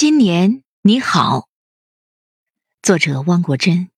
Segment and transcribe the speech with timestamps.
[0.00, 1.48] 新年你好，
[2.82, 3.88] 作者汪国真。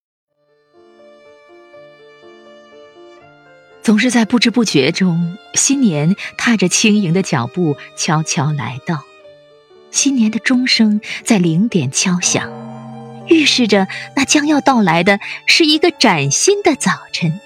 [3.82, 9.04] 总是在不知不觉中，新年踏着轻盈的脚步悄悄来到。
[9.90, 12.50] 新年的钟声在零点敲响，
[13.28, 13.86] 预示着
[14.16, 17.38] 那将要到来的是一个崭新的早晨。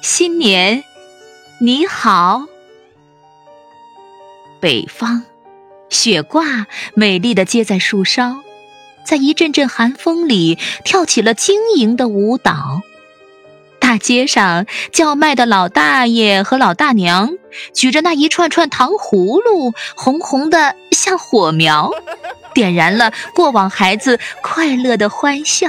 [0.00, 0.84] 新年
[1.58, 2.46] 你好，
[4.60, 5.24] 北方。
[5.88, 8.42] 雪挂美丽的接在树梢，
[9.04, 12.82] 在一阵阵寒风里跳起了晶莹的舞蹈。
[13.78, 17.32] 大街上叫卖的老大爷和老大娘
[17.74, 21.90] 举着那一串串糖葫芦，红红的像火苗，
[22.54, 25.68] 点燃了过往孩子快乐的欢笑。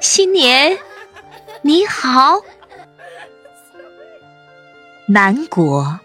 [0.00, 0.78] 新年
[1.62, 2.40] 你好，
[5.06, 5.98] 南国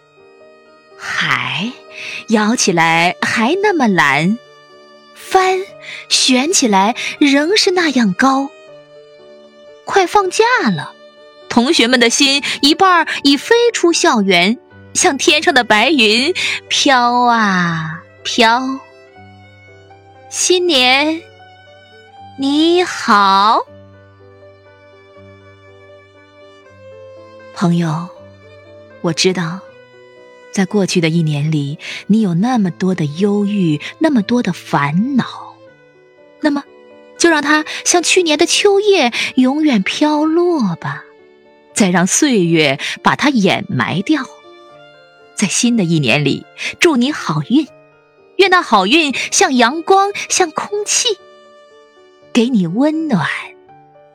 [0.97, 1.71] 海。
[2.29, 4.37] 摇起来还那么蓝，
[5.15, 5.59] 帆
[6.09, 8.49] 悬起来仍是那样高。
[9.85, 10.43] 快放假
[10.75, 10.93] 了，
[11.47, 14.59] 同学们的心一半儿已飞出校园，
[14.93, 16.33] 像天上的白云
[16.67, 18.79] 飘啊飘。
[20.29, 21.21] 新年
[22.37, 23.65] 你好，
[27.55, 28.09] 朋友，
[29.01, 29.61] 我知道。
[30.57, 31.77] 在过去的一年里，
[32.07, 35.53] 你有那么多的忧郁，那么多的烦恼，
[36.41, 36.63] 那么，
[37.19, 41.03] 就让它像去年的秋叶，永远飘落吧，
[41.75, 44.25] 再让岁月把它掩埋掉。
[45.35, 46.43] 在新的一年里，
[46.79, 47.67] 祝你好运，
[48.37, 51.19] 愿那好运像阳光，像空气，
[52.33, 53.27] 给你温暖，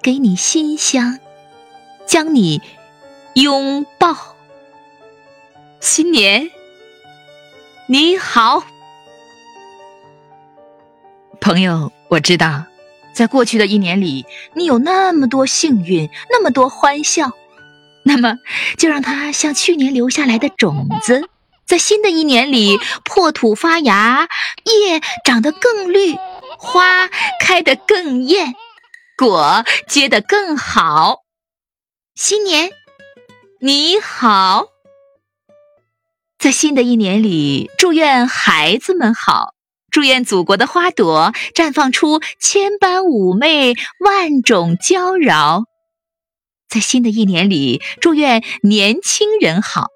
[0.02, 1.20] 给你馨香，
[2.04, 2.60] 将你
[3.34, 4.34] 拥抱。
[5.82, 6.48] 新年，
[7.88, 8.62] 你好，
[11.40, 11.92] 朋友。
[12.08, 12.66] 我知道，
[13.12, 17.32] 在过去的一年里，你有那么多幸运，那么多欢笑。
[18.04, 18.36] 那么，
[18.78, 21.28] 就让它像去年留下来的种子，
[21.66, 24.28] 在新的一年里破土发芽，
[24.84, 26.14] 叶长得更绿，
[26.58, 27.10] 花
[27.40, 28.54] 开得更艳，
[29.18, 31.24] 果结得更好。
[32.14, 32.70] 新年，
[33.58, 34.68] 你好。
[36.42, 39.54] 在新的一年里，祝愿孩子们好，
[39.92, 45.66] 祝愿祖国的花朵绽放出千般妩媚，万种娇娆。
[46.68, 49.86] 在新的一年里，祝愿年轻人好，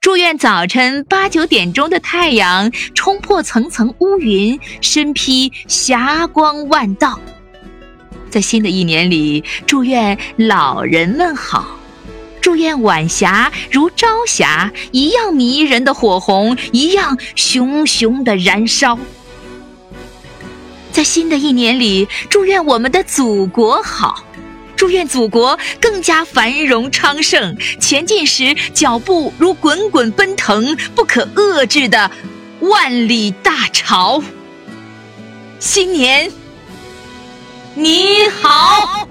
[0.00, 7.20] 祝愿早晨八九点钟的太阳冲破层层乌云，身披霞光万道。
[8.30, 11.81] 在新的一年里，祝愿老人们好。
[12.52, 18.98] 祝愿晚霞如朝霞一样迷人的火红，一样熊熊的燃烧。
[20.92, 24.22] 在新的一年里，祝愿我们的祖国好，
[24.76, 32.10] 祝愿祖国更加繁荣昌盛，前进时脚步如滚滚奔腾、不可遏制的
[32.60, 34.22] 万里大潮。
[35.58, 36.30] 新年
[37.74, 39.08] 你好。